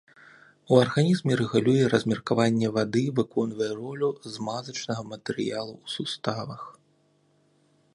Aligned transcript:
У 0.75 0.77
арганізме 0.83 1.33
рэгулюе 1.41 1.83
размеркаванне 1.93 2.73
вады, 2.79 3.05
выконвае 3.21 3.69
ролю 3.83 4.09
змазачнага 4.39 5.01
матэрыялу 5.15 5.73
ў 5.85 5.97
суставах. 5.99 6.61